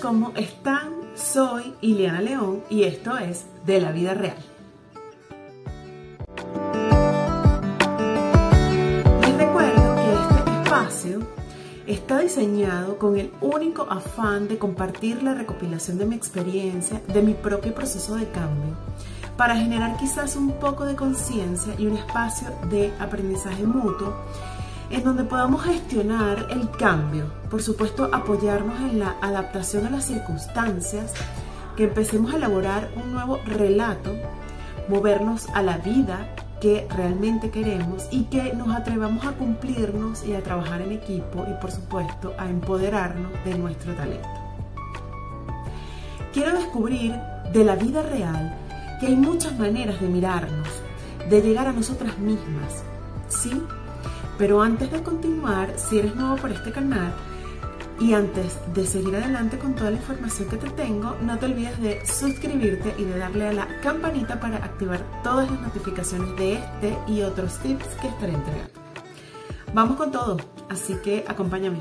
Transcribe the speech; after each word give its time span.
¿cómo 0.00 0.32
están? 0.36 0.92
Soy 1.16 1.74
Ileana 1.80 2.20
León 2.20 2.62
y 2.70 2.84
esto 2.84 3.16
es 3.18 3.46
De 3.66 3.80
la 3.80 3.90
Vida 3.90 4.14
Real. 4.14 4.36
Les 9.22 9.36
recuerdo 9.36 9.96
que 9.96 10.12
este 10.12 10.50
espacio 10.62 11.18
está 11.86 12.20
diseñado 12.20 12.98
con 12.98 13.16
el 13.16 13.32
único 13.40 13.86
afán 13.90 14.46
de 14.46 14.58
compartir 14.58 15.22
la 15.22 15.34
recopilación 15.34 15.98
de 15.98 16.06
mi 16.06 16.14
experiencia, 16.14 17.00
de 17.12 17.22
mi 17.22 17.34
propio 17.34 17.74
proceso 17.74 18.14
de 18.14 18.28
cambio, 18.28 18.76
para 19.36 19.56
generar 19.56 19.96
quizás 19.96 20.36
un 20.36 20.52
poco 20.52 20.84
de 20.84 20.94
conciencia 20.94 21.74
y 21.76 21.86
un 21.86 21.96
espacio 21.96 22.48
de 22.70 22.92
aprendizaje 23.00 23.64
mutuo 23.64 24.14
en 24.90 25.04
donde 25.04 25.24
podamos 25.24 25.62
gestionar 25.64 26.46
el 26.50 26.70
cambio, 26.70 27.26
por 27.50 27.62
supuesto 27.62 28.08
apoyarnos 28.12 28.80
en 28.80 28.98
la 28.98 29.16
adaptación 29.20 29.86
a 29.86 29.90
las 29.90 30.06
circunstancias, 30.06 31.12
que 31.76 31.84
empecemos 31.84 32.32
a 32.32 32.36
elaborar 32.36 32.90
un 32.96 33.12
nuevo 33.12 33.40
relato, 33.44 34.14
movernos 34.88 35.46
a 35.54 35.62
la 35.62 35.78
vida 35.78 36.34
que 36.60 36.88
realmente 36.96 37.50
queremos 37.50 38.08
y 38.10 38.24
que 38.24 38.52
nos 38.52 38.74
atrevamos 38.74 39.24
a 39.24 39.32
cumplirnos 39.32 40.24
y 40.24 40.34
a 40.34 40.42
trabajar 40.42 40.80
en 40.80 40.92
equipo 40.92 41.46
y 41.48 41.60
por 41.60 41.70
supuesto 41.70 42.34
a 42.36 42.48
empoderarnos 42.48 43.32
de 43.44 43.56
nuestro 43.56 43.94
talento. 43.94 44.28
Quiero 46.32 46.52
descubrir 46.52 47.14
de 47.52 47.64
la 47.64 47.76
vida 47.76 48.02
real 48.02 48.56
que 49.00 49.06
hay 49.06 49.16
muchas 49.16 49.56
maneras 49.58 50.00
de 50.00 50.08
mirarnos, 50.08 50.68
de 51.30 51.40
llegar 51.42 51.68
a 51.68 51.72
nosotras 51.72 52.18
mismas, 52.18 52.82
¿sí? 53.28 53.62
Pero 54.38 54.62
antes 54.62 54.90
de 54.92 55.02
continuar, 55.02 55.74
si 55.76 55.98
eres 55.98 56.14
nuevo 56.14 56.36
por 56.36 56.52
este 56.52 56.70
canal 56.70 57.12
y 57.98 58.12
antes 58.12 58.56
de 58.72 58.86
seguir 58.86 59.16
adelante 59.16 59.58
con 59.58 59.74
toda 59.74 59.90
la 59.90 59.96
información 59.96 60.48
que 60.48 60.56
te 60.56 60.70
tengo, 60.70 61.16
no 61.20 61.36
te 61.38 61.46
olvides 61.46 61.82
de 61.82 62.06
suscribirte 62.06 62.94
y 62.96 63.04
de 63.04 63.18
darle 63.18 63.48
a 63.48 63.52
la 63.52 63.80
campanita 63.82 64.38
para 64.38 64.58
activar 64.58 65.02
todas 65.24 65.50
las 65.50 65.60
notificaciones 65.60 66.36
de 66.36 66.54
este 66.54 66.96
y 67.08 67.22
otros 67.22 67.58
tips 67.58 67.84
que 68.00 68.06
estaré 68.06 68.34
entregando. 68.34 68.80
Vamos 69.74 69.96
con 69.96 70.12
todo, 70.12 70.36
así 70.70 70.94
que 71.02 71.24
acompáñame. 71.26 71.80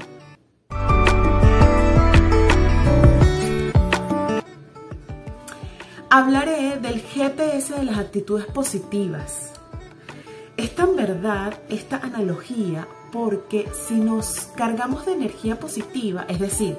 Hablaré 6.09 6.79
del 6.79 7.01
GPS 7.01 7.75
de 7.75 7.83
las 7.83 7.99
actitudes 7.99 8.47
positivas 8.47 9.56
tan 10.77 10.95
verdad 10.95 11.55
esta 11.69 11.97
analogía 11.97 12.87
porque 13.11 13.67
si 13.87 13.95
nos 13.95 14.49
cargamos 14.55 15.07
de 15.07 15.13
energía 15.13 15.59
positiva, 15.59 16.25
es 16.29 16.39
decir, 16.39 16.77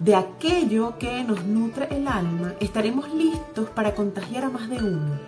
de 0.00 0.14
aquello 0.14 0.98
que 0.98 1.24
nos 1.24 1.42
nutre 1.44 1.88
el 1.90 2.06
alma, 2.06 2.52
estaremos 2.60 3.12
listos 3.14 3.70
para 3.70 3.94
contagiar 3.94 4.44
a 4.44 4.50
más 4.50 4.68
de 4.68 4.76
uno. 4.76 5.18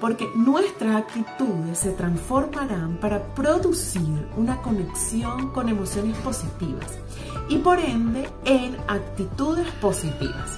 Porque 0.00 0.28
nuestras 0.36 0.94
actitudes 0.94 1.76
se 1.76 1.90
transformarán 1.90 2.98
para 2.98 3.34
producir 3.34 4.28
una 4.36 4.62
conexión 4.62 5.50
con 5.50 5.68
emociones 5.68 6.16
positivas 6.18 7.00
y 7.48 7.58
por 7.58 7.80
ende 7.80 8.28
en 8.44 8.76
actitudes 8.86 9.66
positivas. 9.80 10.56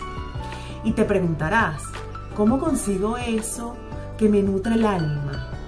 Y 0.84 0.92
te 0.92 1.04
preguntarás, 1.04 1.82
¿cómo 2.36 2.60
consigo 2.60 3.16
eso 3.16 3.76
que 4.18 4.28
me 4.28 4.42
nutre 4.42 4.74
el 4.74 4.84
alma? 4.84 5.61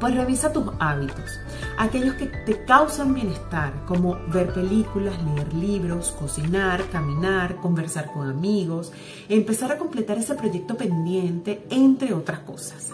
Pues 0.00 0.14
revisa 0.14 0.52
tus 0.52 0.64
hábitos, 0.80 1.40
aquellos 1.78 2.14
que 2.16 2.26
te 2.26 2.64
causan 2.64 3.14
bienestar, 3.14 3.72
como 3.86 4.18
ver 4.28 4.52
películas, 4.52 5.14
leer 5.22 5.54
libros, 5.54 6.10
cocinar, 6.10 6.84
caminar, 6.90 7.56
conversar 7.56 8.12
con 8.12 8.28
amigos, 8.28 8.92
empezar 9.28 9.72
a 9.72 9.78
completar 9.78 10.18
ese 10.18 10.34
proyecto 10.34 10.76
pendiente, 10.76 11.66
entre 11.70 12.12
otras 12.12 12.40
cosas. 12.40 12.90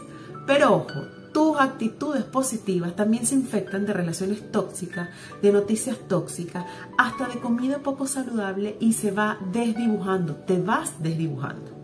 Pero 0.47 0.75
ojo, 0.75 1.00
tus 1.33 1.59
actitudes 1.59 2.25
positivas 2.25 2.94
también 2.97 3.25
se 3.25 3.34
infectan 3.34 3.87
de 3.87 3.93
relaciones 3.93 4.50
tóxicas, 4.50 5.09
de 5.41 5.53
noticias 5.53 5.97
tóxicas, 6.09 6.65
hasta 6.99 7.28
de 7.28 7.41
comida 7.41 7.78
poco 7.78 8.06
saludable 8.06 8.77
y 8.81 8.93
se 8.93 9.11
va 9.11 9.38
desdibujando, 9.53 10.34
te 10.34 10.61
vas 10.61 11.03
desdibujando. 11.03 11.80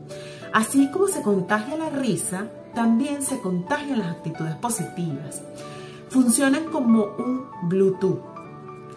Así 0.56 0.90
como 0.90 1.06
se 1.06 1.20
contagia 1.20 1.76
la 1.76 1.90
risa, 1.90 2.46
también 2.74 3.20
se 3.20 3.40
contagian 3.40 3.98
las 3.98 4.16
actitudes 4.16 4.54
positivas. 4.54 5.42
Funcionan 6.08 6.64
como 6.72 7.08
un 7.18 7.44
Bluetooth. 7.64 8.22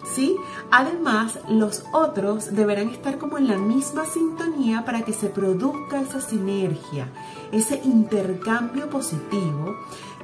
¿Sí? 0.02 0.36
Además, 0.70 1.38
los 1.50 1.84
otros 1.92 2.54
deberán 2.56 2.88
estar 2.88 3.18
como 3.18 3.36
en 3.36 3.46
la 3.46 3.58
misma 3.58 4.06
sintonía 4.06 4.86
para 4.86 5.02
que 5.02 5.12
se 5.12 5.26
produzca 5.26 6.00
esa 6.00 6.22
sinergia, 6.22 7.12
ese 7.52 7.78
intercambio 7.84 8.88
positivo 8.88 9.76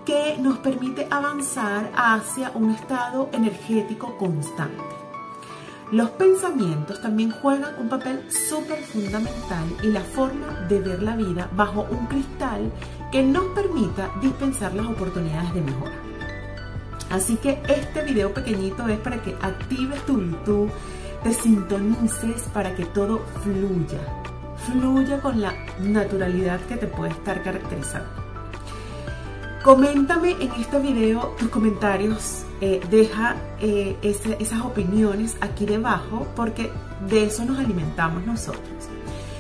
que 0.07 0.39
nos 0.39 0.57
permite 0.61 1.07
avanzar 1.11 1.93
hacia 1.95 2.51
un 2.55 2.71
estado 2.71 3.29
energético 3.35 4.17
constante. 4.17 5.06
Los 5.93 6.11
pensamientos 6.11 7.01
también 7.01 7.31
juegan 7.31 7.77
un 7.79 7.89
papel 7.89 8.21
súper 8.29 8.83
fundamental 8.83 9.65
y 9.85 9.87
la 9.87 10.01
forma 10.01 10.67
de 10.69 10.81
ver 10.81 11.01
la 11.01 11.15
vida 11.15 11.49
bajo 11.55 11.87
un 11.89 12.07
cristal 12.07 12.73
que 13.13 13.23
nos 13.23 13.45
permita 13.55 14.11
dispensar 14.21 14.75
las 14.75 14.87
oportunidades 14.87 15.55
de 15.55 15.61
mejora. 15.61 15.95
Así 17.09 17.37
que 17.37 17.63
este 17.69 18.03
video 18.03 18.35
pequeñito 18.35 18.89
es 18.89 18.99
para 18.99 19.23
que 19.23 19.37
actives 19.41 20.05
tu 20.07 20.15
Bluetooth, 20.15 20.71
te 21.23 21.33
sintonices 21.33 22.43
para 22.53 22.75
que 22.75 22.85
todo 22.87 23.21
fluya, 23.45 24.01
fluya 24.67 25.21
con 25.21 25.41
la 25.41 25.55
naturalidad 25.79 26.59
que 26.63 26.79
te 26.79 26.89
puede 26.89 27.13
estar 27.13 27.45
caracterizando. 27.45 28.26
Coméntame 29.67 30.37
en 30.39 30.53
este 30.61 30.79
video 30.79 31.35
tus 31.41 31.49
comentarios, 31.49 32.45
eh, 32.61 32.81
deja 32.89 33.35
eh, 33.61 33.97
esas 34.01 34.61
opiniones 34.61 35.37
aquí 35.41 35.67
debajo 35.67 36.29
porque 36.37 36.71
de 37.09 37.25
eso 37.25 37.45
nos 37.45 37.59
alimentamos 37.59 38.25
nosotros. 38.25 38.63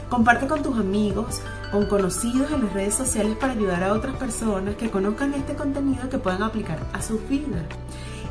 Comparte 0.09 0.48
con 0.48 0.64
tus 0.64 0.76
amigos, 0.76 1.41
con 1.70 1.87
conocidos 1.87 2.50
en 2.50 2.64
las 2.64 2.72
redes 2.72 2.94
sociales 2.94 3.37
para 3.37 3.53
ayudar 3.53 3.84
a 3.84 3.92
otras 3.92 4.16
personas 4.16 4.75
que 4.75 4.91
conozcan 4.91 5.32
este 5.32 5.54
contenido 5.54 6.09
que 6.10 6.19
puedan 6.19 6.43
aplicar 6.43 6.81
a 6.93 7.00
sus 7.00 7.20
vidas. 7.28 7.62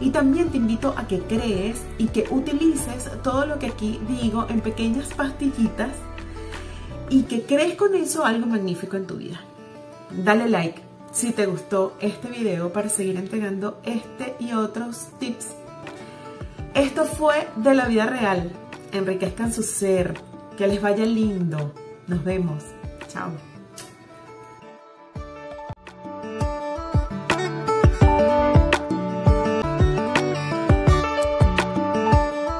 Y 0.02 0.10
también 0.10 0.50
te 0.50 0.58
invito 0.58 0.94
a 0.98 1.08
que 1.08 1.20
crees 1.22 1.82
y 1.98 2.08
que 2.08 2.26
utilices 2.30 3.10
todo 3.24 3.46
lo 3.46 3.58
que 3.58 3.68
aquí 3.68 4.02
digo 4.10 4.48
en 4.50 4.60
pequeñas 4.60 5.14
pastillitas 5.14 5.92
y 7.10 7.22
que 7.24 7.44
crees 7.44 7.76
con 7.76 7.96
eso 7.96 8.26
algo 8.26 8.48
magnífico 8.48 8.98
en 8.98 9.08
tu 9.08 9.16
vida. 9.16 9.40
Dale 10.12 10.50
like 10.50 10.85
si 11.16 11.32
te 11.32 11.46
gustó 11.46 11.96
este 12.02 12.30
video 12.30 12.74
para 12.74 12.90
seguir 12.90 13.16
entregando 13.16 13.80
este 13.86 14.36
y 14.38 14.52
otros 14.52 15.08
tips. 15.18 15.48
Esto 16.74 17.06
fue 17.06 17.48
de 17.56 17.74
la 17.74 17.88
vida 17.88 18.06
real. 18.06 18.52
Enriquezcan 18.92 19.54
su 19.54 19.64
ser. 19.64 20.14
Que 20.58 20.68
les 20.68 20.82
vaya 20.82 21.06
lindo. 21.06 21.74
Nos 22.08 22.24
vemos. 22.24 22.64
Chao. 23.08 23.32